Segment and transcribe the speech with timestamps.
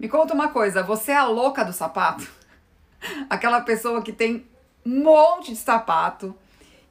[0.00, 2.26] Me conta uma coisa, você é a louca do sapato?
[3.28, 4.46] Aquela pessoa que tem
[4.84, 6.34] um monte de sapato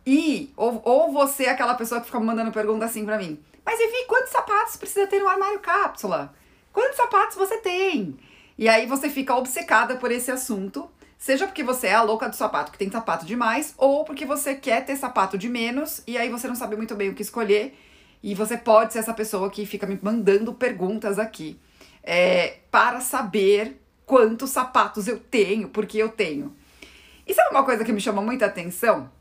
[0.05, 3.43] e ou, ou você é aquela pessoa que fica mandando pergunta assim para mim.
[3.65, 6.35] Mas Evi, quantos sapatos precisa ter no armário cápsula?
[6.71, 8.15] Quantos sapatos você tem?
[8.55, 10.87] E aí você fica obcecada por esse assunto,
[11.17, 14.53] seja porque você é a louca do sapato que tem sapato demais, ou porque você
[14.53, 17.75] quer ter sapato de menos e aí você não sabe muito bem o que escolher.
[18.21, 21.59] E você pode ser essa pessoa que fica me mandando perguntas aqui
[22.11, 26.55] é, para saber quantos sapatos eu tenho, porque eu tenho.
[27.27, 29.11] E sabe uma coisa que me chama muita atenção?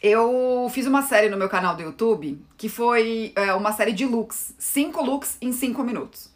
[0.00, 4.06] Eu fiz uma série no meu canal do YouTube que foi é, uma série de
[4.06, 6.30] looks, cinco looks em cinco minutos.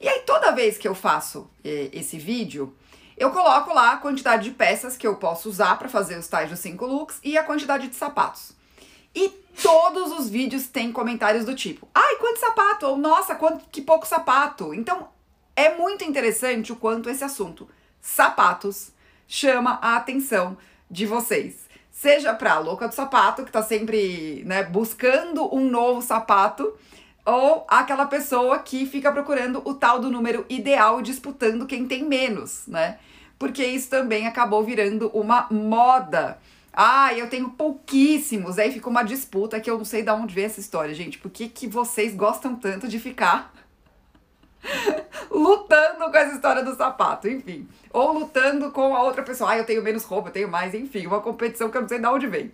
[0.00, 2.74] E aí toda vez que eu faço é, esse vídeo,
[3.14, 6.48] eu coloco lá a quantidade de peças que eu posso usar para fazer os tais
[6.48, 8.52] dos cinco looks e a quantidade de sapatos.
[9.14, 9.28] E
[9.62, 14.06] todos os vídeos têm comentários do tipo: "Ai, quanto sapato!" ou "Nossa, quanto que pouco
[14.06, 14.72] sapato".
[14.74, 15.08] Então,
[15.56, 17.68] é muito interessante o quanto esse assunto
[18.00, 18.92] sapatos
[19.26, 20.56] chama a atenção
[20.90, 21.68] de vocês.
[21.90, 26.72] Seja pra louca do sapato, que tá sempre, né, buscando um novo sapato,
[27.24, 32.66] ou aquela pessoa que fica procurando o tal do número ideal disputando quem tem menos,
[32.66, 32.98] né?
[33.38, 36.38] Porque isso também acabou virando uma moda.
[36.72, 38.58] Ah, eu tenho pouquíssimos.
[38.58, 41.18] Aí fica uma disputa que eu não sei de onde veio essa história, gente.
[41.18, 43.52] Por que, que vocês gostam tanto de ficar
[45.30, 47.68] lutando com essa história do sapato, enfim.
[47.92, 49.50] Ou lutando com a outra pessoa.
[49.50, 51.06] Ah, eu tenho menos roupa, eu tenho mais, enfim.
[51.06, 52.52] Uma competição que eu não sei de onde vem.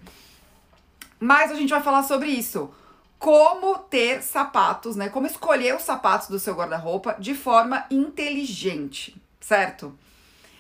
[1.19, 2.71] Mas a gente vai falar sobre isso
[3.19, 5.09] como ter sapatos, né?
[5.09, 9.97] Como escolher os sapatos do seu guarda-roupa de forma inteligente, certo?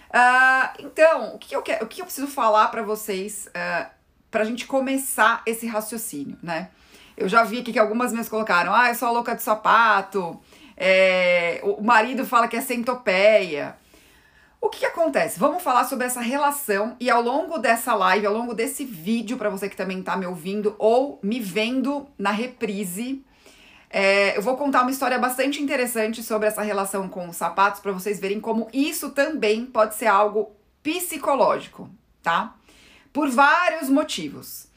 [0.08, 3.90] Uh, então, o que eu, quero, o que eu preciso falar para vocês uh,
[4.30, 6.68] pra gente começar esse raciocínio, né?
[7.16, 10.38] Eu já vi aqui que algumas vezes colocaram, ah, eu sou a louca de sapato,
[10.76, 13.76] é, o marido fala que é centopeia.
[14.60, 15.38] O que, que, acontece?
[15.38, 19.48] Vamos falar sobre essa relação e ao longo dessa live, ao longo desse vídeo, para
[19.48, 23.24] você que também está me ouvindo ou me vendo na reprise,
[23.90, 27.92] é, eu vou contar uma história bastante interessante sobre essa relação com os sapatos para
[27.92, 30.52] vocês verem como isso também pode ser algo
[30.82, 31.88] psicológico,
[32.22, 32.54] tá?
[33.12, 34.68] Por vários motivos.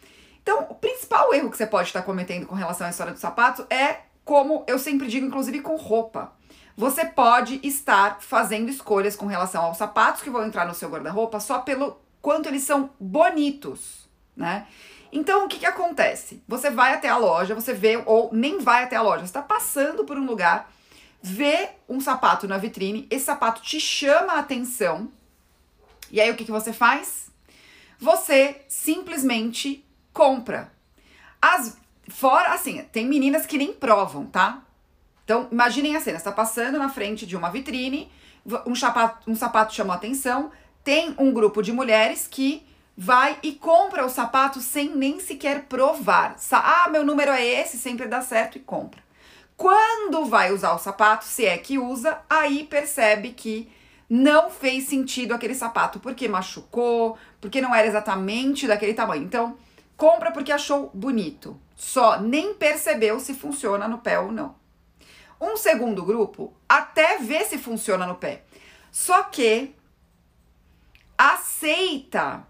[0.42, 3.66] Então, o principal erro que você pode estar cometendo com relação à história do sapato
[3.70, 6.32] é, como eu sempre digo, inclusive com roupa
[6.80, 11.38] você pode estar fazendo escolhas com relação aos sapatos que vão entrar no seu guarda-roupa
[11.38, 14.66] só pelo quanto eles são bonitos, né?
[15.12, 16.42] Então, o que, que acontece?
[16.48, 19.42] Você vai até a loja, você vê, ou nem vai até a loja, você está
[19.42, 20.72] passando por um lugar,
[21.22, 25.12] vê um sapato na vitrine, esse sapato te chama a atenção,
[26.12, 27.30] e aí o que, que você faz?
[28.00, 30.72] Você simplesmente compra.
[31.42, 31.78] As,
[32.08, 34.64] fora, assim, tem meninas que nem provam, tá?
[35.24, 38.12] Então, imaginem a cena: está passando na frente de uma vitrine,
[38.66, 40.52] um sapato, um sapato chamou atenção,
[40.84, 42.66] tem um grupo de mulheres que
[43.02, 46.36] vai e compra o sapato sem nem sequer provar.
[46.52, 49.02] Ah, meu número é esse, sempre dá certo e compra.
[49.56, 53.72] Quando vai usar o sapato, se é que usa, aí percebe que
[54.10, 59.24] não fez sentido aquele sapato, porque machucou, porque não era exatamente daquele tamanho.
[59.24, 59.56] Então,
[59.96, 61.58] compra porque achou bonito.
[61.78, 64.56] Só nem percebeu se funciona no pé ou não.
[65.40, 68.44] Um segundo grupo até vê se funciona no pé.
[68.92, 69.74] Só que
[71.18, 72.46] aceita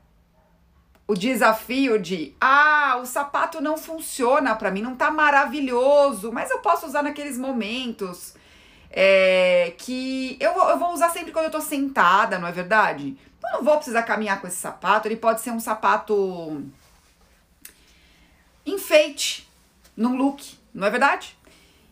[1.09, 6.59] o desafio de ah, o sapato não funciona para mim, não tá maravilhoso, mas eu
[6.59, 8.35] posso usar naqueles momentos
[8.91, 13.17] é, que eu, eu vou usar sempre quando eu tô sentada, não é verdade?
[13.43, 16.63] Eu não vou precisar caminhar com esse sapato, ele pode ser um sapato
[18.63, 19.49] enfeite
[19.97, 21.35] num look, não é verdade?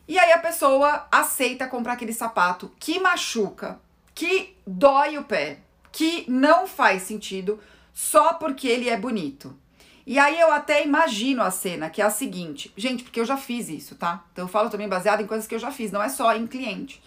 [0.07, 3.79] E aí a pessoa aceita comprar aquele sapato que machuca,
[4.13, 5.57] que dói o pé,
[5.91, 7.59] que não faz sentido
[7.97, 9.57] só porque ele é bonito.
[10.05, 13.35] E aí eu até imagino a cena, que é a seguinte, gente, porque eu já
[13.35, 14.23] fiz isso, tá?
[14.31, 16.45] Então eu falo também baseado em coisas que eu já fiz, não é só em
[16.45, 17.01] cliente.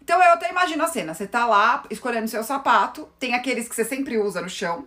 [0.00, 3.74] Então eu até imagino a cena, você tá lá escolhendo seu sapato, tem aqueles que
[3.74, 4.86] você sempre usa no chão.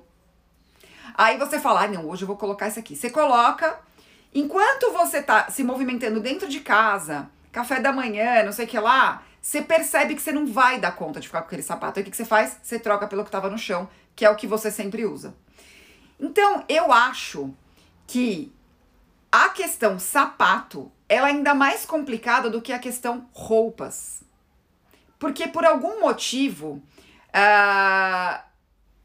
[1.13, 2.95] Aí você fala, ah, não, hoje eu vou colocar esse aqui.
[2.95, 3.77] Você coloca,
[4.33, 8.79] enquanto você tá se movimentando dentro de casa, café da manhã, não sei o que
[8.79, 11.99] lá, você percebe que você não vai dar conta de ficar com aquele sapato.
[11.99, 12.57] Aí o que, que você faz?
[12.63, 15.35] Você troca pelo que estava no chão, que é o que você sempre usa.
[16.19, 17.53] Então, eu acho
[18.07, 18.53] que
[19.31, 24.23] a questão sapato ela é ainda mais complicada do que a questão roupas.
[25.19, 26.81] Porque por algum motivo.
[27.29, 28.53] Uh,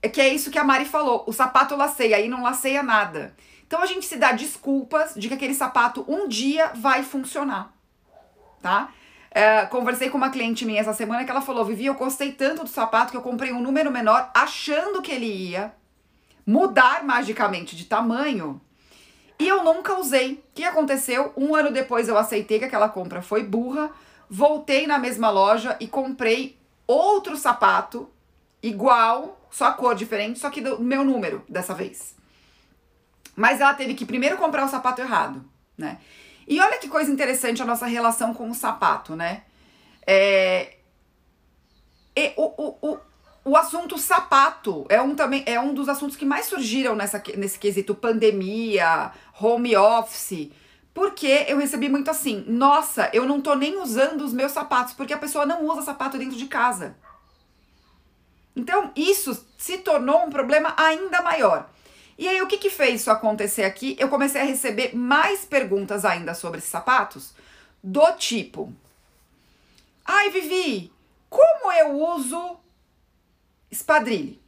[0.00, 1.24] é que é isso que a Mari falou.
[1.26, 3.34] O sapato laceia, aí não laceia nada.
[3.66, 7.74] Então a gente se dá desculpas de que aquele sapato um dia vai funcionar
[8.60, 8.92] tá?
[9.30, 12.64] É, conversei com uma cliente minha essa semana que ela falou: Vivi, eu gostei tanto
[12.64, 15.72] do sapato que eu comprei um número menor, achando que ele ia
[16.46, 18.60] mudar magicamente de tamanho.
[19.38, 20.32] E eu nunca usei.
[20.32, 21.32] O que aconteceu?
[21.36, 23.90] Um ano depois eu aceitei que aquela compra foi burra,
[24.28, 28.10] voltei na mesma loja e comprei outro sapato
[28.62, 32.16] igual, só a cor diferente, só que do meu número dessa vez.
[33.36, 35.44] Mas ela teve que primeiro comprar o sapato errado,
[35.76, 35.98] né?
[36.48, 39.42] E olha que coisa interessante a nossa relação com o sapato, né?
[40.06, 40.72] É,
[42.36, 42.98] o, o, o,
[43.44, 47.58] o assunto sapato é um, também, é um dos assuntos que mais surgiram nessa, nesse
[47.58, 50.50] quesito pandemia, home office.
[50.94, 55.12] Porque eu recebi muito assim, nossa, eu não tô nem usando os meus sapatos, porque
[55.12, 56.96] a pessoa não usa sapato dentro de casa.
[58.56, 61.70] Então, isso se tornou um problema ainda maior.
[62.18, 63.96] E aí, o que que fez isso acontecer aqui?
[63.96, 67.32] Eu comecei a receber mais perguntas ainda sobre esses sapatos,
[67.82, 68.72] do tipo:
[70.04, 70.92] Ai, Vivi,
[71.30, 72.58] como eu uso
[73.70, 74.42] espadrilhe?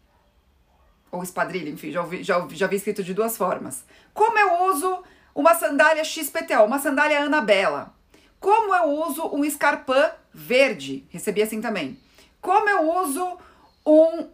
[1.12, 3.84] Ou espadrilhe, enfim, já, ouvi, já, já vi escrito de duas formas.
[4.12, 7.94] Como eu uso uma sandália XPTO, uma sandália Anabela?
[8.40, 11.06] Como eu uso um escarpã verde?
[11.10, 11.98] Recebi assim também.
[12.40, 13.38] Como eu uso
[13.84, 14.28] um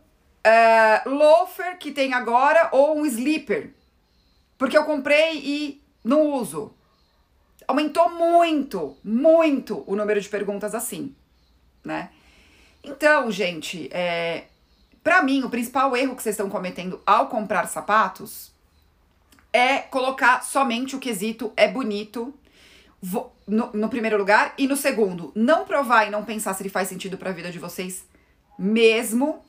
[0.47, 3.75] uh, loafer que tem agora ou um sleeper.
[4.57, 6.73] Porque eu comprei e não uso.
[7.67, 11.15] Aumentou muito, muito o número de perguntas assim,
[11.85, 12.11] né?
[12.83, 14.45] Então, gente, é,
[15.03, 18.53] para mim, o principal erro que vocês estão cometendo ao comprar sapatos
[19.53, 22.33] é colocar somente o quesito é bonito
[23.47, 26.89] no, no, primeiro lugar e no segundo, não provar e não pensar se ele faz
[26.89, 28.05] sentido para a vida de vocês
[28.59, 29.45] mesmo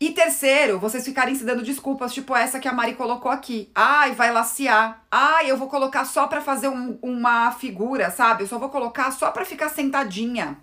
[0.00, 3.70] e terceiro, vocês ficarem se dando desculpas, tipo essa que a Mari colocou aqui.
[3.74, 5.04] Ai, vai laciar.
[5.10, 8.42] Ai, eu vou colocar só pra fazer um, uma figura, sabe?
[8.42, 10.58] Eu só vou colocar só pra ficar sentadinha.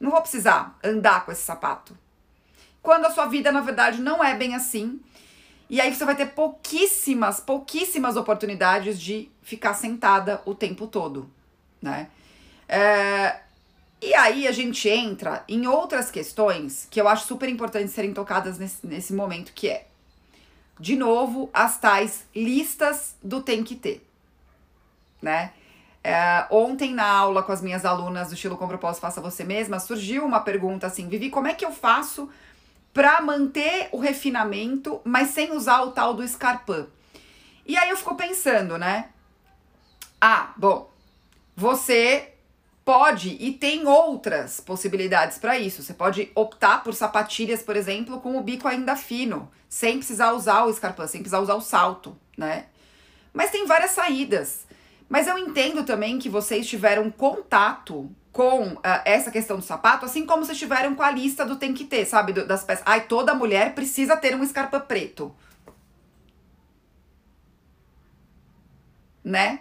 [0.00, 1.96] Não vou precisar andar com esse sapato.
[2.82, 5.00] Quando a sua vida, na verdade, não é bem assim.
[5.70, 11.30] E aí você vai ter pouquíssimas, pouquíssimas oportunidades de ficar sentada o tempo todo,
[11.80, 12.08] né?
[12.68, 13.40] É,
[14.00, 18.58] e aí a gente entra em outras questões que eu acho super importantes serem tocadas
[18.58, 19.86] nesse, nesse momento, que é,
[20.78, 24.06] de novo, as tais listas do tem que ter,
[25.20, 25.52] né?
[26.04, 29.80] É, ontem na aula com as minhas alunas do estilo com propósito faça você mesma,
[29.80, 32.30] surgiu uma pergunta assim, Vivi, como é que eu faço
[32.94, 36.86] para manter o refinamento, mas sem usar o tal do escarpã?
[37.66, 39.10] E aí eu fico pensando, né?
[40.20, 40.88] Ah, bom,
[41.56, 42.32] você
[42.88, 45.82] pode e tem outras possibilidades para isso.
[45.82, 50.64] Você pode optar por sapatilhas, por exemplo, com o bico ainda fino, sem precisar usar
[50.64, 52.64] o escarpão, sem precisar usar o salto, né?
[53.30, 54.66] Mas tem várias saídas.
[55.06, 60.24] Mas eu entendo também que vocês tiveram contato com uh, essa questão do sapato, assim
[60.24, 62.32] como vocês tiveram com a lista do tem que ter, sabe?
[62.32, 62.84] Do, das peças.
[62.86, 65.36] Ai, toda mulher precisa ter um escarpão preto.
[69.22, 69.60] Né?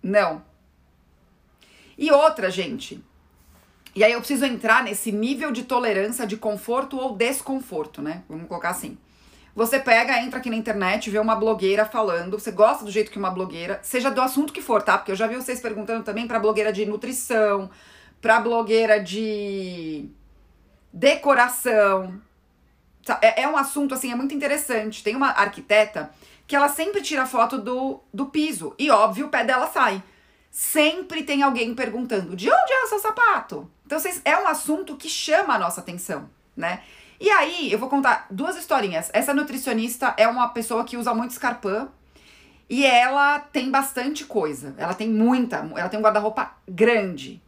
[0.00, 0.53] Não.
[1.96, 3.02] E outra, gente.
[3.94, 8.24] E aí eu preciso entrar nesse nível de tolerância de conforto ou desconforto, né?
[8.28, 8.98] Vamos colocar assim.
[9.54, 13.18] Você pega, entra aqui na internet, vê uma blogueira falando, você gosta do jeito que
[13.18, 14.98] uma blogueira, seja do assunto que for, tá?
[14.98, 17.70] Porque eu já vi vocês perguntando também pra blogueira de nutrição,
[18.20, 20.08] pra blogueira de
[20.92, 22.20] decoração.
[23.22, 25.04] É, é um assunto, assim, é muito interessante.
[25.04, 26.10] Tem uma arquiteta
[26.48, 28.74] que ela sempre tira foto do, do piso.
[28.76, 30.02] E óbvio, o pé dela sai
[30.54, 33.68] sempre tem alguém perguntando: de onde é o seu sapato?
[33.84, 36.80] Então, vocês, é um assunto que chama a nossa atenção, né?
[37.20, 39.10] E aí, eu vou contar duas historinhas.
[39.12, 41.88] Essa nutricionista é uma pessoa que usa muito escarpã
[42.70, 44.74] e ela tem bastante coisa.
[44.78, 47.42] Ela tem muita, ela tem um guarda-roupa grande.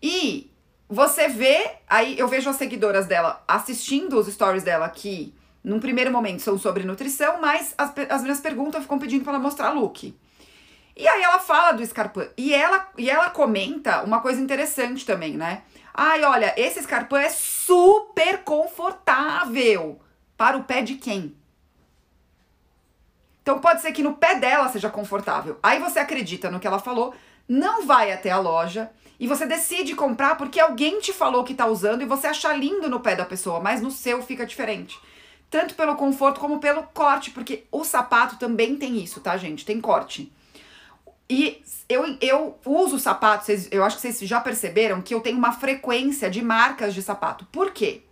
[0.00, 0.50] E
[0.88, 5.34] você vê, aí eu vejo as seguidoras dela assistindo os stories dela aqui.
[5.62, 9.42] Num primeiro momento são sobre nutrição, mas as, as minhas perguntas ficam pedindo para ela
[9.42, 10.14] mostrar look.
[10.98, 12.26] E aí ela fala do escarpã.
[12.36, 15.62] E ela, e ela comenta uma coisa interessante também, né?
[15.94, 20.00] Ai, olha, esse escarpã é super confortável.
[20.36, 21.36] Para o pé de quem?
[23.40, 25.58] Então pode ser que no pé dela seja confortável.
[25.62, 27.14] Aí você acredita no que ela falou,
[27.48, 28.90] não vai até a loja
[29.20, 32.90] e você decide comprar porque alguém te falou que tá usando e você acha lindo
[32.90, 34.98] no pé da pessoa, mas no seu fica diferente.
[35.48, 39.64] Tanto pelo conforto como pelo corte, porque o sapato também tem isso, tá, gente?
[39.64, 40.30] Tem corte.
[41.30, 45.52] E eu, eu uso sapatos, eu acho que vocês já perceberam que eu tenho uma
[45.52, 47.44] frequência de marcas de sapato.
[47.46, 48.02] Por quê?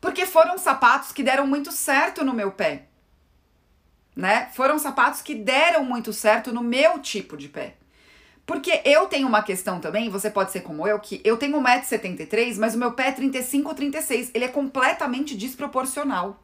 [0.00, 2.86] Porque foram sapatos que deram muito certo no meu pé.
[4.14, 4.50] Né?
[4.54, 7.76] Foram sapatos que deram muito certo no meu tipo de pé.
[8.44, 12.56] Porque eu tenho uma questão também, você pode ser como eu, que eu tenho 1,73m,
[12.58, 14.30] mas o meu pé é 35 ou 36.
[14.32, 16.42] Ele é completamente desproporcional.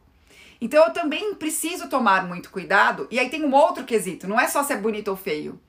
[0.60, 3.06] Então eu também preciso tomar muito cuidado.
[3.10, 5.60] E aí tem um outro quesito, não é só se é bonito ou feio.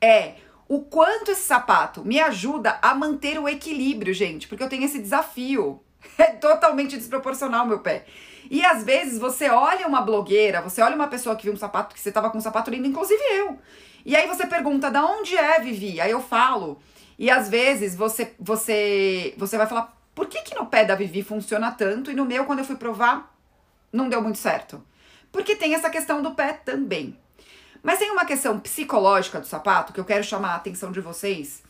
[0.00, 0.34] É
[0.68, 4.98] o quanto esse sapato me ajuda a manter o equilíbrio, gente, porque eu tenho esse
[4.98, 5.80] desafio.
[6.18, 8.04] É totalmente desproporcional meu pé.
[8.50, 11.94] E às vezes você olha uma blogueira, você olha uma pessoa que viu um sapato,
[11.94, 13.58] que você tava com um sapato lindo, inclusive eu.
[14.04, 16.00] E aí você pergunta, da onde é, Vivi?
[16.00, 16.78] Aí eu falo.
[17.18, 21.22] E às vezes você você você vai falar, por que que no pé da Vivi
[21.22, 23.33] funciona tanto e no meu, quando eu fui provar,
[23.94, 24.82] não deu muito certo?
[25.30, 27.18] Porque tem essa questão do pé também.
[27.82, 31.62] Mas tem uma questão psicológica do sapato que eu quero chamar a atenção de vocês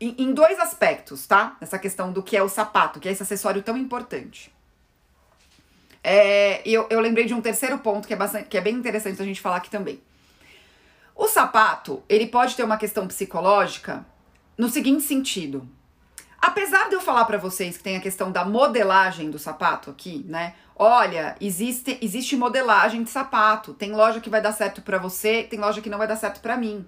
[0.00, 1.56] em, em dois aspectos, tá?
[1.60, 4.52] Essa questão do que é o sapato, que é esse acessório tão importante.
[6.02, 9.22] É, eu, eu lembrei de um terceiro ponto que é, bastante, que é bem interessante
[9.22, 10.02] a gente falar aqui também.
[11.14, 14.04] O sapato, ele pode ter uma questão psicológica
[14.58, 15.68] no seguinte sentido.
[16.42, 20.26] Apesar de eu falar para vocês que tem a questão da modelagem do sapato aqui,
[20.28, 20.54] né?
[20.74, 23.72] Olha, existe, existe modelagem de sapato.
[23.72, 26.40] Tem loja que vai dar certo para você, tem loja que não vai dar certo
[26.40, 26.84] para mim.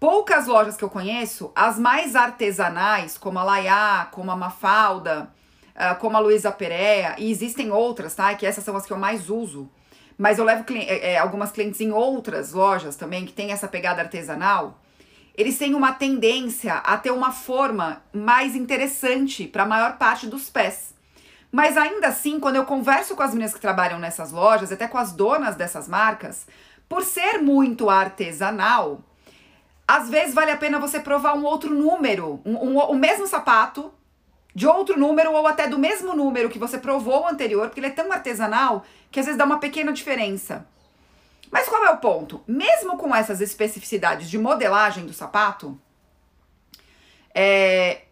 [0.00, 5.28] Poucas lojas que eu conheço, as mais artesanais, como a Laiá, como a Mafalda,
[5.76, 8.34] uh, como a Luísa Perea, e existem outras, tá?
[8.34, 9.70] Que essas são as que eu mais uso.
[10.16, 14.00] Mas eu levo é, é, algumas clientes em outras lojas também que tem essa pegada
[14.00, 14.80] artesanal.
[15.34, 20.50] Eles têm uma tendência a ter uma forma mais interessante para a maior parte dos
[20.50, 20.94] pés.
[21.50, 24.98] Mas ainda assim, quando eu converso com as meninas que trabalham nessas lojas, até com
[24.98, 26.46] as donas dessas marcas,
[26.88, 29.02] por ser muito artesanal,
[29.86, 33.92] às vezes vale a pena você provar um outro número, um, um, o mesmo sapato,
[34.54, 37.90] de outro número ou até do mesmo número que você provou anterior, porque ele é
[37.90, 40.66] tão artesanal que às vezes dá uma pequena diferença.
[41.52, 42.42] Mas qual é o ponto?
[42.48, 45.78] Mesmo com essas especificidades de modelagem do sapato,
[47.34, 48.04] é,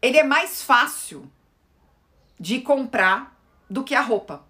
[0.00, 1.30] ele é mais fácil
[2.40, 4.42] de comprar do que a roupa.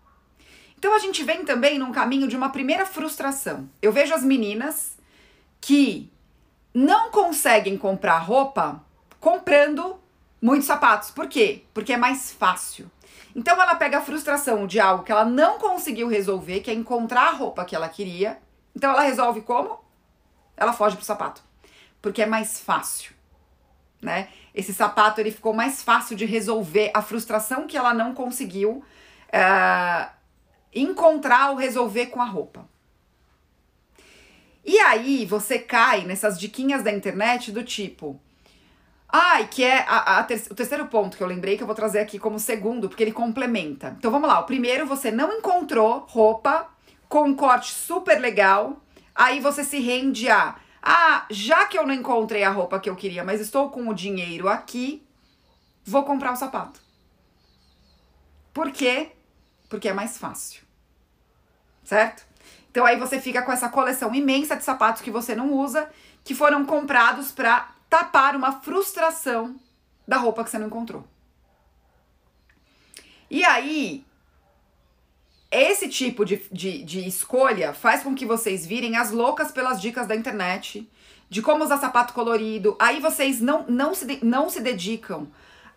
[0.78, 3.68] Então a gente vem também num caminho de uma primeira frustração.
[3.82, 4.96] Eu vejo as meninas
[5.60, 6.12] que
[6.72, 8.84] não conseguem comprar roupa
[9.18, 9.98] comprando
[10.40, 11.10] muitos sapatos.
[11.10, 11.64] Por quê?
[11.72, 12.90] Porque é mais fácil.
[13.34, 17.28] Então ela pega a frustração de algo que ela não conseguiu resolver, que é encontrar
[17.28, 18.38] a roupa que ela queria.
[18.74, 19.78] Então ela resolve como?
[20.56, 21.42] Ela foge pro sapato.
[22.00, 23.12] Porque é mais fácil,
[24.00, 24.28] né?
[24.54, 28.82] Esse sapato ele ficou mais fácil de resolver a frustração que ela não conseguiu
[29.28, 30.10] uh,
[30.74, 32.66] encontrar ou resolver com a roupa.
[34.64, 38.20] E aí você cai nessas diquinhas da internet do tipo,
[39.18, 41.74] Ai, que é a, a ter o terceiro ponto que eu lembrei que eu vou
[41.74, 43.96] trazer aqui como segundo, porque ele complementa.
[43.98, 44.40] Então vamos lá.
[44.40, 46.68] O primeiro, você não encontrou roupa
[47.08, 48.78] com um corte super legal.
[49.14, 50.56] Aí você se rende a.
[50.82, 53.94] Ah, já que eu não encontrei a roupa que eu queria, mas estou com o
[53.94, 55.02] dinheiro aqui,
[55.82, 56.78] vou comprar o sapato.
[58.52, 59.12] Por quê?
[59.70, 60.62] Porque é mais fácil.
[61.82, 62.22] Certo?
[62.70, 65.88] Então aí você fica com essa coleção imensa de sapatos que você não usa,
[66.22, 69.58] que foram comprados para tapar uma frustração
[70.06, 71.02] da roupa que você não encontrou.
[73.30, 74.04] E aí,
[75.50, 80.06] esse tipo de, de, de escolha faz com que vocês virem as loucas pelas dicas
[80.06, 80.86] da internet,
[81.30, 82.76] de como usar sapato colorido.
[82.78, 85.26] Aí vocês não, não, se, não se dedicam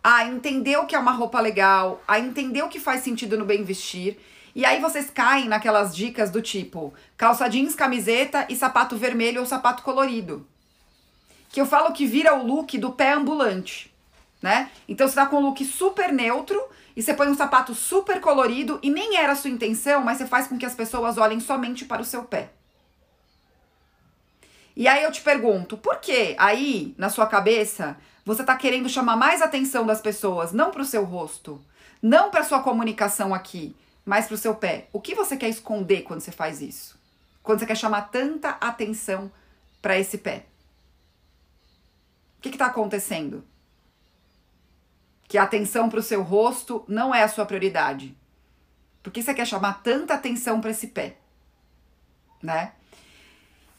[0.04, 3.46] a entender o que é uma roupa legal, a entender o que faz sentido no
[3.46, 4.20] bem vestir.
[4.54, 9.46] E aí vocês caem naquelas dicas do tipo calça jeans, camiseta e sapato vermelho ou
[9.46, 10.46] sapato colorido
[11.50, 13.92] que eu falo que vira o look do pé ambulante,
[14.40, 14.70] né?
[14.88, 16.62] Então você tá com um look super neutro
[16.96, 20.26] e você põe um sapato super colorido e nem era a sua intenção, mas você
[20.26, 22.50] faz com que as pessoas olhem somente para o seu pé.
[24.76, 29.16] E aí eu te pergunto, por que aí, na sua cabeça, você tá querendo chamar
[29.16, 31.60] mais atenção das pessoas, não para o seu rosto,
[32.00, 33.74] não para sua comunicação aqui,
[34.06, 34.86] mas para o seu pé?
[34.92, 36.98] O que você quer esconder quando você faz isso?
[37.42, 39.30] Quando você quer chamar tanta atenção
[39.82, 40.46] para esse pé?
[42.40, 43.44] O que está acontecendo?
[45.28, 48.16] Que a atenção para o seu rosto não é a sua prioridade.
[49.02, 51.18] Por que você quer chamar tanta atenção para esse pé?
[52.42, 52.72] Né?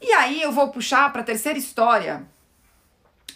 [0.00, 2.24] E aí eu vou puxar para a terceira história,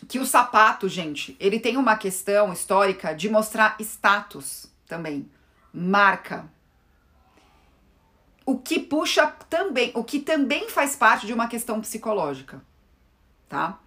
[0.08, 5.28] que o sapato, gente, ele tem uma questão histórica de mostrar status também,
[5.72, 6.48] marca.
[8.44, 12.62] O que puxa também, o que também faz parte de uma questão psicológica,
[13.48, 13.80] tá?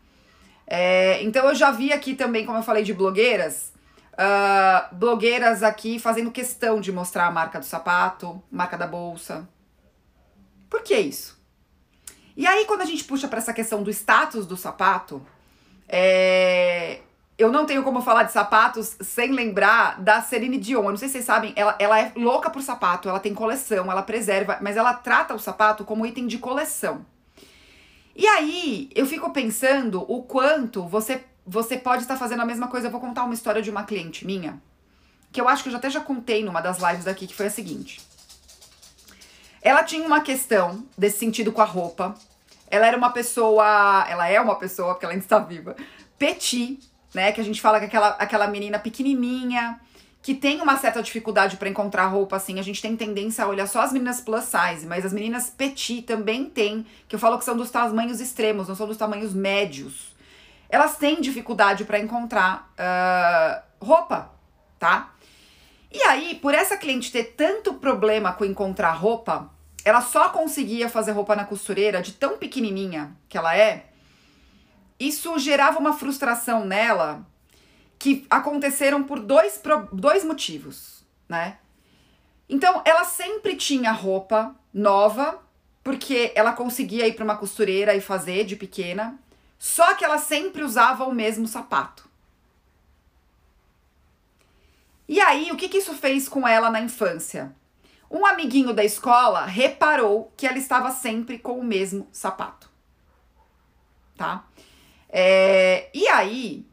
[0.72, 3.74] É, então eu já vi aqui também, como eu falei de blogueiras,
[4.14, 9.50] uh, blogueiras aqui fazendo questão de mostrar a marca do sapato, marca da bolsa.
[10.70, 11.40] Por que isso?
[12.38, 15.26] E aí, quando a gente puxa para essa questão do status do sapato,
[15.88, 17.00] é...
[17.36, 20.84] eu não tenho como falar de sapatos sem lembrar da Celine Dion.
[20.84, 23.92] Eu não sei se vocês sabem, ela, ela é louca por sapato, ela tem coleção,
[23.92, 27.04] ela preserva, mas ela trata o sapato como item de coleção.
[28.16, 32.88] E aí, eu fico pensando o quanto você, você pode estar fazendo a mesma coisa.
[32.88, 34.62] Eu vou contar uma história de uma cliente minha,
[35.32, 37.52] que eu acho que eu até já contei numa das lives daqui, que foi a
[37.52, 38.02] seguinte.
[39.62, 42.16] Ela tinha uma questão desse sentido com a roupa.
[42.70, 45.76] Ela era uma pessoa, ela é uma pessoa, porque ela ainda está viva,
[46.18, 46.80] petit,
[47.14, 47.32] né?
[47.32, 49.80] Que a gente fala que aquela, aquela menina pequenininha,
[50.22, 52.60] que tem uma certa dificuldade para encontrar roupa assim.
[52.60, 56.02] A gente tem tendência a olhar só as meninas plus size, mas as meninas petit
[56.02, 60.16] também tem, que eu falo que são dos tamanhos extremos, não são dos tamanhos médios.
[60.70, 64.32] Elas têm dificuldade para encontrar uh, roupa,
[64.78, 65.14] tá?
[65.92, 69.50] E aí, por essa cliente ter tanto problema com encontrar roupa,
[69.84, 73.86] ela só conseguia fazer roupa na costureira de tão pequenininha que ela é.
[75.00, 77.26] Isso gerava uma frustração nela
[78.00, 81.60] que aconteceram por dois, dois motivos, né?
[82.48, 85.40] Então, ela sempre tinha roupa nova,
[85.84, 89.20] porque ela conseguia ir para uma costureira e fazer de pequena,
[89.60, 92.08] só que ela sempre usava o mesmo sapato.
[95.08, 97.54] E aí, o que, que isso fez com ela na infância?
[98.10, 102.70] Um amiguinho da escola reparou que ela estava sempre com o mesmo sapato.
[104.16, 104.46] Tá?
[105.10, 106.69] É, e aí,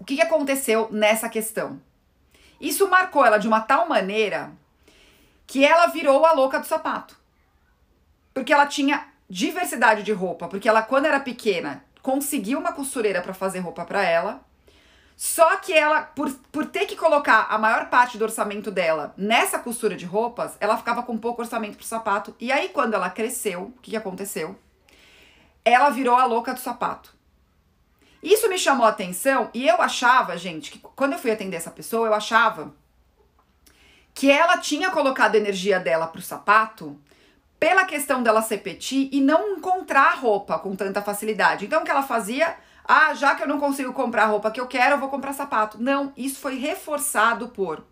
[0.00, 1.80] o que, que aconteceu nessa questão?
[2.60, 4.50] Isso marcou ela de uma tal maneira
[5.46, 7.16] que ela virou a louca do sapato.
[8.34, 13.32] Porque ela tinha diversidade de roupa, porque ela, quando era pequena, conseguiu uma costureira para
[13.32, 14.44] fazer roupa para ela
[15.20, 19.58] só que ela, por, por ter que colocar a maior parte do orçamento dela nessa
[19.58, 22.34] costura de roupas, ela ficava com pouco orçamento pro sapato.
[22.40, 24.58] E aí, quando ela cresceu, o que, que aconteceu?
[25.62, 27.14] Ela virou a louca do sapato.
[28.22, 31.70] Isso me chamou a atenção e eu achava, gente, que quando eu fui atender essa
[31.70, 32.74] pessoa, eu achava
[34.14, 37.00] que ela tinha colocado a energia dela pro sapato
[37.58, 41.66] pela questão dela ser petit e não encontrar roupa com tanta facilidade.
[41.66, 42.56] Então, o que ela fazia?
[42.84, 45.34] Ah, já que eu não consigo comprar a roupa que eu quero, eu vou comprar
[45.34, 45.80] sapato.
[45.80, 47.84] Não, isso foi reforçado por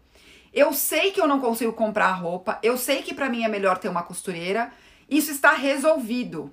[0.52, 3.48] eu sei que eu não consigo comprar a roupa, eu sei que para mim é
[3.48, 4.72] melhor ter uma costureira,
[5.08, 6.52] isso está resolvido.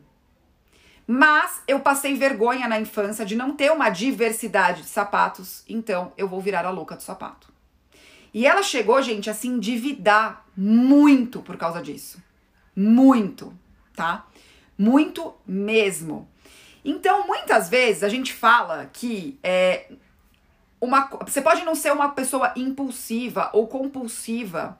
[1.07, 6.27] Mas eu passei vergonha na infância de não ter uma diversidade de sapatos, então eu
[6.27, 7.53] vou virar a louca do sapato.
[8.33, 12.21] E ela chegou, gente, a se endividar muito por causa disso.
[12.75, 13.57] Muito,
[13.95, 14.25] tá?
[14.77, 16.27] Muito mesmo.
[16.83, 19.91] Então, muitas vezes a gente fala que é,
[20.81, 24.77] uma, você pode não ser uma pessoa impulsiva ou compulsiva,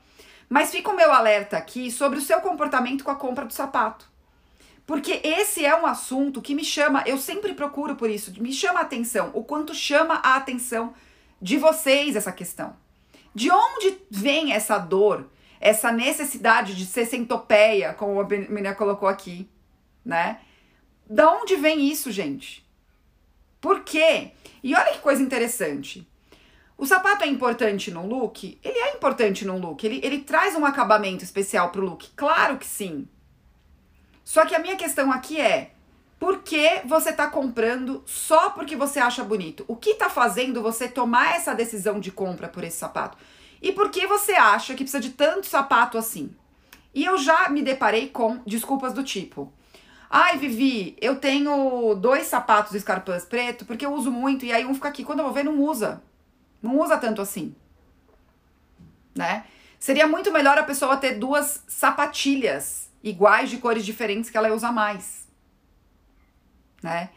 [0.50, 4.08] mas fica o meu alerta aqui sobre o seu comportamento com a compra do sapato.
[4.86, 8.80] Porque esse é um assunto que me chama, eu sempre procuro por isso, me chama
[8.80, 10.94] a atenção, o quanto chama a atenção
[11.42, 12.76] de vocês essa questão.
[13.34, 19.50] De onde vem essa dor, essa necessidade de ser centopeia, como a menina colocou aqui,
[20.06, 20.40] né?
[21.10, 22.66] Da onde vem isso, gente?
[23.60, 24.32] Por quê?
[24.64, 26.08] E olha que coisa interessante.
[26.78, 28.60] O sapato é importante no look?
[28.64, 29.84] Ele é importante no look.
[29.84, 32.10] Ele, ele traz um acabamento especial pro look.
[32.16, 33.08] Claro que sim.
[34.26, 35.72] Só que a minha questão aqui é:
[36.20, 39.64] por que você tá comprando só porque você acha bonito?
[39.68, 43.18] O que tá fazendo você tomar essa decisão de compra por esse sapato?
[43.62, 46.36] E por que você acha que precisa de tanto sapato assim?
[46.94, 49.54] E eu já me deparei com desculpas do tipo:
[50.10, 54.74] Ai, Vivi, eu tenho dois sapatos escarpãs preto porque eu uso muito e aí um
[54.74, 55.04] fica aqui.
[55.04, 56.02] Quando eu vou ver, não usa.
[56.64, 57.56] Não usa tanto assim.
[59.14, 59.46] Né?
[59.80, 64.72] Seria muito melhor a pessoa ter duas sapatilhas iguais de cores diferentes que ela usa
[64.72, 65.28] mais.
[66.82, 67.10] Né?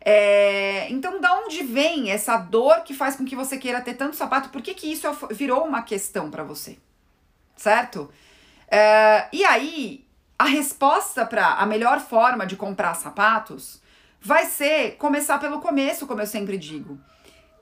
[0.00, 4.16] É, então, da onde vem essa dor que faz com que você queira ter tanto
[4.16, 4.48] sapato?
[4.48, 6.78] Por que, que isso virou uma questão para você?
[7.54, 8.10] Certo?
[8.68, 10.06] É, e aí,
[10.38, 13.80] a resposta para a melhor forma de comprar sapatos
[14.20, 16.98] vai ser começar pelo começo, como eu sempre digo.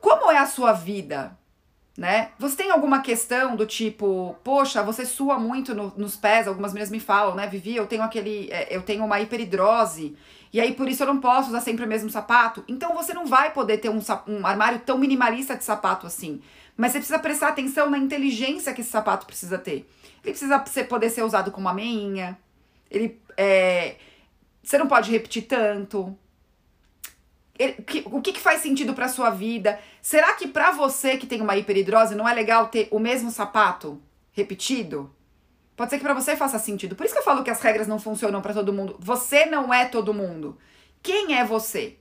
[0.00, 1.36] Como é a sua vida?
[1.96, 2.30] Né?
[2.38, 6.48] Você tem alguma questão do tipo, poxa, você sua muito no, nos pés?
[6.48, 10.16] Algumas meninas me falam, né, Vivi, eu tenho aquele, é, eu tenho uma hiperidrose
[10.52, 12.64] e aí por isso eu não posso usar sempre o mesmo sapato.
[12.66, 16.40] Então você não vai poder ter um, um armário tão minimalista de sapato assim.
[16.76, 19.86] Mas você precisa prestar atenção na inteligência que esse sapato precisa ter.
[20.24, 22.38] Ele precisa ser, poder ser usado com uma meinha,
[22.90, 23.96] ele é,
[24.62, 26.16] você não pode repetir tanto.
[28.06, 29.78] O que, que faz sentido para sua vida?
[30.00, 34.00] Será que para você que tem uma hiperidrose não é legal ter o mesmo sapato
[34.32, 35.14] repetido?
[35.76, 36.94] Pode ser que para você faça sentido.
[36.94, 38.96] Por isso que eu falo que as regras não funcionam para todo mundo.
[39.00, 40.58] Você não é todo mundo.
[41.02, 41.96] Quem é você?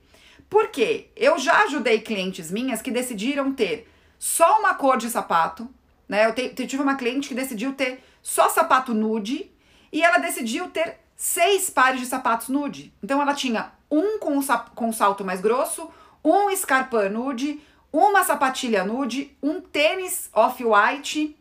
[0.48, 5.68] Porque eu já ajudei clientes minhas que decidiram ter só uma cor de sapato,
[6.08, 6.26] né?
[6.26, 9.50] Eu, te, eu tive uma cliente que decidiu ter só sapato nude
[9.90, 12.92] e ela decidiu ter seis pares de sapatos nude.
[13.02, 14.40] Então ela tinha um com,
[14.74, 15.88] com salto mais grosso,
[16.24, 17.60] um escarpão nude,
[17.92, 21.36] uma sapatilha nude, um tênis off-white,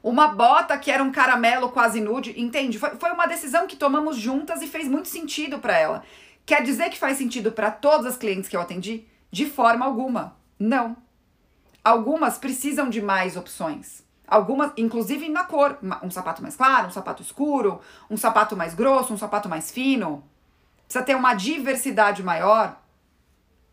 [0.00, 2.78] uma bota que era um caramelo quase nude, entende?
[2.78, 6.04] Foi, foi uma decisão que tomamos juntas e fez muito sentido para ela.
[6.46, 9.04] Quer dizer que faz sentido para todas as clientes que eu atendi?
[9.32, 10.36] De forma alguma.
[10.56, 10.96] Não.
[11.82, 14.04] Algumas precisam de mais opções.
[14.28, 19.12] Algumas, inclusive na cor, um sapato mais claro, um sapato escuro, um sapato mais grosso,
[19.12, 20.22] um sapato mais fino.
[20.86, 22.80] Precisa ter uma diversidade maior,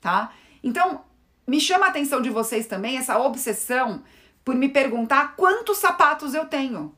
[0.02, 0.34] tá?
[0.64, 1.06] Então,
[1.46, 4.04] me chama a atenção de vocês também essa obsessão
[4.44, 6.96] por me perguntar quantos sapatos eu tenho.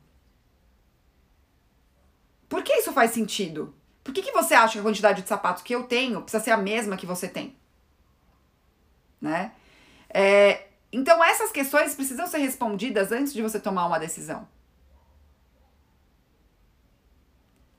[2.48, 3.74] Por que isso faz sentido?
[4.02, 6.52] Por que, que você acha que a quantidade de sapatos que eu tenho precisa ser
[6.52, 7.56] a mesma que você tem?
[9.20, 9.52] Né?
[10.08, 14.48] É, então, essas questões precisam ser respondidas antes de você tomar uma decisão.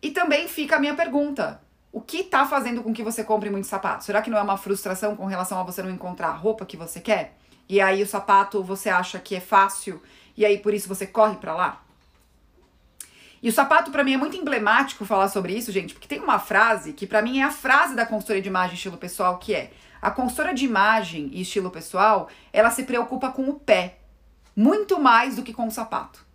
[0.01, 3.69] E também fica a minha pergunta: o que está fazendo com que você compre muitos
[3.69, 4.05] sapatos?
[4.05, 6.77] Será que não é uma frustração com relação a você não encontrar a roupa que
[6.77, 7.37] você quer?
[7.67, 10.01] E aí o sapato você acha que é fácil
[10.35, 11.83] e aí por isso você corre para lá?
[13.41, 16.39] E o sapato para mim é muito emblemático falar sobre isso, gente, porque tem uma
[16.39, 19.71] frase que para mim é a frase da consultoria de imagem estilo pessoal, que é:
[20.01, 23.99] a consultora de imagem e estilo pessoal, ela se preocupa com o pé,
[24.55, 26.25] muito mais do que com o sapato.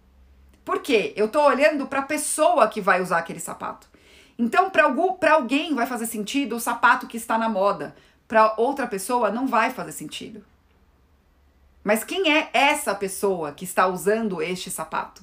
[0.65, 1.13] Por quê?
[1.17, 3.92] Eu tô olhando para a pessoa que vai usar aquele sapato.
[4.39, 7.95] Então, para alguém vai fazer sentido o sapato que está na moda,
[8.27, 10.45] para outra pessoa não vai fazer sentido.
[11.85, 15.23] Mas quem é essa pessoa que está usando este sapato?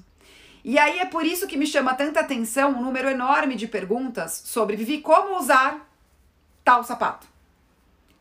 [0.64, 4.44] E aí é por isso que me chama tanta atenção um número enorme de perguntas
[4.46, 5.90] sobre Vivi, como usar
[6.64, 7.28] tal sapato.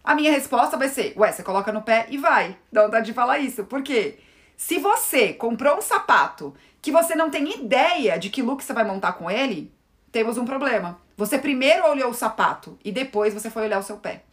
[0.04, 2.56] A minha resposta vai ser: ué, você coloca no pé e vai.
[2.72, 3.64] Dá vontade de falar isso.
[3.64, 4.18] Por quê?
[4.56, 8.84] Se você comprou um sapato que você não tem ideia de que look você vai
[8.84, 9.72] montar com ele,
[10.10, 11.00] temos um problema.
[11.16, 14.24] Você primeiro olhou o sapato e depois você foi olhar o seu pé.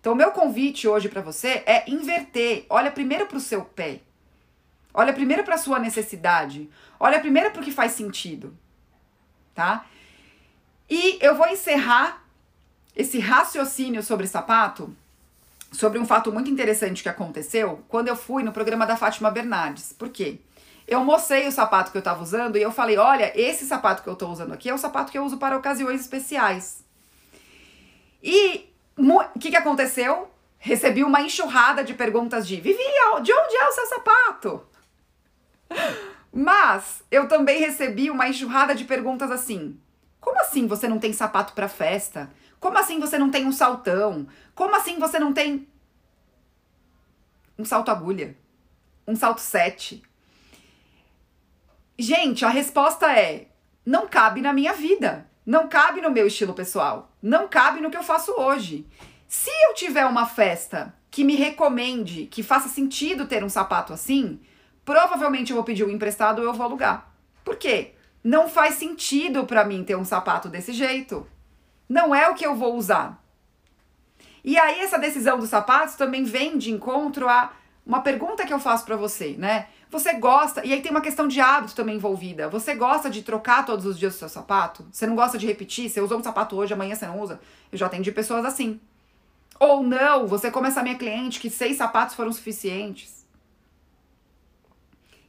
[0.00, 2.64] Então, o meu convite hoje para você é inverter.
[2.70, 4.00] Olha primeiro para o seu pé.
[4.94, 6.68] Olha primeiro para a sua necessidade.
[6.98, 8.56] Olha primeiro para o que faz sentido.
[9.54, 9.84] Tá?
[10.88, 12.24] E eu vou encerrar
[12.94, 14.96] esse raciocínio sobre sapato
[15.72, 19.92] sobre um fato muito interessante que aconteceu quando eu fui no programa da Fátima Bernardes.
[19.92, 20.38] Por quê?
[20.88, 24.08] Eu mostrei o sapato que eu estava usando e eu falei: olha, esse sapato que
[24.08, 26.82] eu estou usando aqui é o sapato que eu uso para ocasiões especiais.
[28.22, 30.30] E o que, que aconteceu?
[30.56, 32.82] Recebi uma enxurrada de perguntas de Vivi,
[33.22, 34.66] de onde é o seu sapato?
[36.32, 39.78] Mas eu também recebi uma enxurrada de perguntas assim:
[40.18, 42.30] como assim você não tem sapato para festa?
[42.58, 44.26] Como assim você não tem um saltão?
[44.54, 45.68] Como assim você não tem
[47.58, 48.34] um salto agulha?
[49.06, 50.02] Um salto sete?
[51.98, 53.48] Gente, a resposta é:
[53.84, 55.26] não cabe na minha vida.
[55.44, 57.10] Não cabe no meu estilo pessoal.
[57.20, 58.86] Não cabe no que eu faço hoje.
[59.26, 64.38] Se eu tiver uma festa que me recomende, que faça sentido ter um sapato assim,
[64.84, 67.12] provavelmente eu vou pedir um emprestado ou eu vou alugar.
[67.42, 67.94] Por quê?
[68.22, 71.26] Não faz sentido para mim ter um sapato desse jeito.
[71.88, 73.22] Não é o que eu vou usar.
[74.44, 77.52] E aí essa decisão dos sapatos também vem de encontro a
[77.88, 79.66] uma pergunta que eu faço para você, né?
[79.90, 82.46] Você gosta, e aí tem uma questão de hábito também envolvida.
[82.50, 84.86] Você gosta de trocar todos os dias o seu sapato?
[84.92, 85.88] Você não gosta de repetir?
[85.88, 87.40] Você usou um sapato hoje, amanhã você não usa?
[87.72, 88.78] Eu já atendi pessoas assim.
[89.58, 93.26] Ou não, você como essa minha cliente que seis sapatos foram suficientes.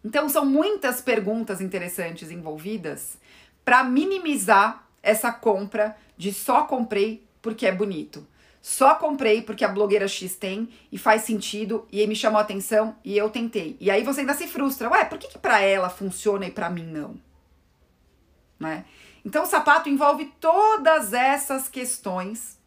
[0.03, 3.17] Então são muitas perguntas interessantes envolvidas
[3.63, 8.27] para minimizar essa compra de só comprei porque é bonito.
[8.61, 12.95] Só comprei porque a blogueira X tem e faz sentido e me chamou a atenção
[13.03, 13.77] e eu tentei.
[13.79, 14.89] E aí você ainda se frustra.
[14.89, 17.15] Ué, por que, que para ela funciona e para mim não?
[18.59, 18.85] Né?
[19.23, 22.59] Então o sapato envolve todas essas questões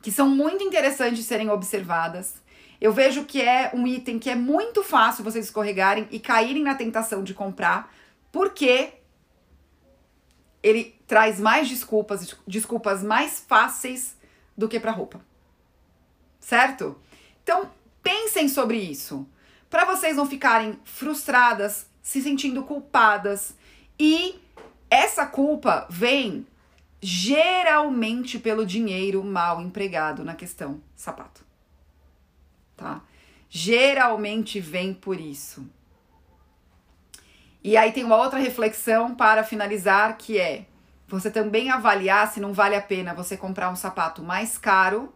[0.00, 2.42] que são muito interessantes de serem observadas.
[2.80, 6.74] Eu vejo que é um item que é muito fácil vocês escorregarem e caírem na
[6.74, 7.94] tentação de comprar,
[8.30, 8.92] porque
[10.62, 14.16] ele traz mais desculpas, desculpas mais fáceis
[14.56, 15.20] do que para roupa.
[16.40, 16.98] Certo?
[17.42, 17.70] Então,
[18.02, 19.26] pensem sobre isso,
[19.70, 23.54] para vocês não ficarem frustradas, se sentindo culpadas
[23.98, 24.38] e
[24.90, 26.46] essa culpa vem
[27.00, 31.44] geralmente pelo dinheiro mal empregado na questão sapato.
[32.76, 33.02] Tá?
[33.48, 35.68] Geralmente vem por isso.
[37.62, 40.66] E aí tem uma outra reflexão para finalizar que é
[41.06, 45.12] você também avaliar se não vale a pena você comprar um sapato mais caro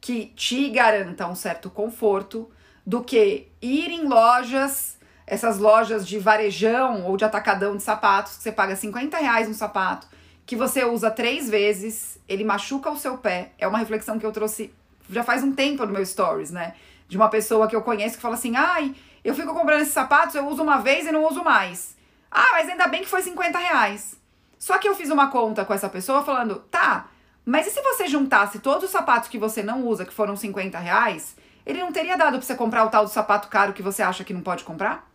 [0.00, 2.50] que te garanta um certo conforto
[2.84, 8.42] do que ir em lojas, essas lojas de varejão ou de atacadão de sapatos, que
[8.42, 10.06] você paga 50 reais um sapato,
[10.44, 13.52] que você usa três vezes, ele machuca o seu pé.
[13.58, 14.70] É uma reflexão que eu trouxe
[15.08, 16.74] já faz um tempo no meu stories, né?
[17.08, 20.34] De uma pessoa que eu conheço que fala assim: ai, eu fico comprando esses sapatos,
[20.34, 21.96] eu uso uma vez e não uso mais.
[22.30, 24.16] Ah, mas ainda bem que foi 50 reais.
[24.64, 27.10] Só que eu fiz uma conta com essa pessoa falando: tá,
[27.44, 30.78] mas e se você juntasse todos os sapatos que você não usa, que foram 50
[30.78, 34.02] reais, ele não teria dado pra você comprar o tal do sapato caro que você
[34.02, 35.06] acha que não pode comprar?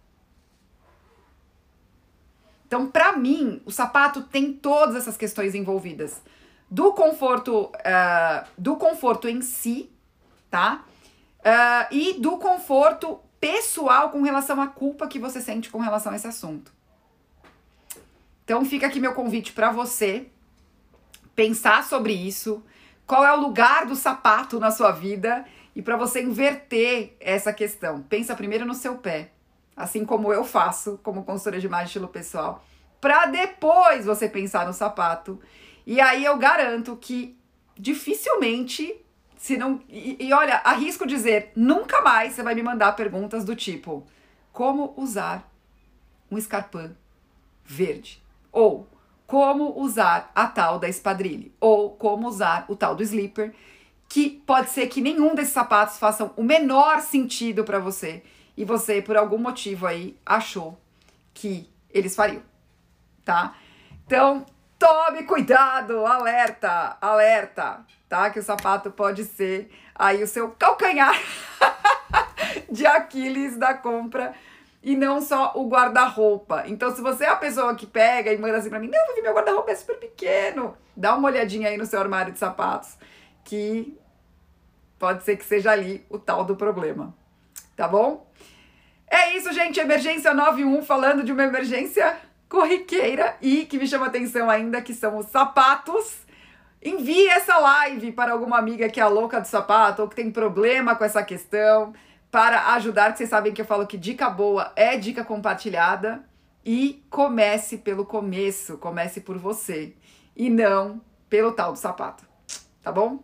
[2.68, 6.22] Então, para mim, o sapato tem todas essas questões envolvidas.
[6.70, 9.90] Do conforto, uh, do conforto em si,
[10.52, 10.84] tá?
[11.40, 16.16] Uh, e do conforto pessoal com relação à culpa que você sente com relação a
[16.16, 16.78] esse assunto.
[18.50, 20.26] Então fica aqui meu convite para você
[21.36, 22.64] pensar sobre isso,
[23.06, 28.02] qual é o lugar do sapato na sua vida e para você inverter essa questão.
[28.02, 29.30] Pensa primeiro no seu pé,
[29.78, 32.66] assim como eu faço como consultora de imagem estilo pessoal,
[33.00, 35.40] para depois você pensar no sapato.
[35.86, 37.38] E aí eu garanto que
[37.78, 39.00] dificilmente
[39.38, 39.80] se não.
[39.88, 44.08] E, e, olha, arrisco dizer, nunca mais você vai me mandar perguntas do tipo:
[44.52, 45.48] como usar
[46.32, 46.98] um escarpão
[47.64, 48.28] verde?
[48.52, 48.88] Ou
[49.28, 51.52] como usar a tal da espadrilha?
[51.60, 53.54] Ou como usar o tal do slipper?
[54.08, 58.24] Que pode ser que nenhum desses sapatos façam o menor sentido para você
[58.58, 60.80] e você, por algum motivo aí, achou
[61.34, 62.44] que eles fariam,
[63.24, 63.56] tá?
[64.06, 64.46] Então,
[64.78, 68.30] tome cuidado, alerta, alerta tá?
[68.32, 71.16] Que o sapato pode ser aí o seu calcanhar
[72.70, 74.34] de Aquiles da compra
[74.82, 76.63] e não só o guarda-roupa.
[76.68, 79.34] Então, se você é a pessoa que pega e manda assim pra mim, não, meu
[79.34, 82.98] guarda-roupa é super pequeno, dá uma olhadinha aí no seu armário de sapatos,
[83.44, 83.98] que
[84.98, 87.13] pode ser que seja ali o tal do problema.
[87.76, 88.28] Tá bom?
[89.10, 89.80] É isso, gente.
[89.80, 95.18] Emergência 91, falando de uma emergência corriqueira e que me chama atenção ainda, que são
[95.18, 96.28] os sapatos
[96.82, 100.96] Envie essa live para alguma amiga que é louca do sapato ou que tem problema
[100.96, 101.94] com essa questão,
[102.32, 106.24] para ajudar, que vocês sabem que eu falo que dica boa é dica compartilhada.
[106.65, 109.96] E comece pelo começo, comece por você
[110.36, 112.26] e não pelo tal do sapato,
[112.84, 113.24] tá bom?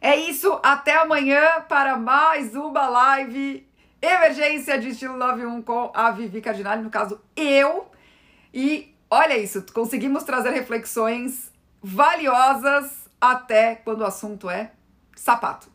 [0.00, 3.68] É isso, até amanhã para mais uma live
[4.00, 7.88] Emergência de Estilo 91 com a Vivi Cardinale, no caso eu.
[8.52, 14.72] E olha isso, conseguimos trazer reflexões valiosas até quando o assunto é
[15.22, 15.70] sapato.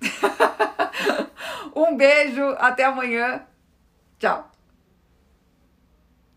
[1.74, 3.46] um beijo, até amanhã.
[4.20, 4.52] Tchau.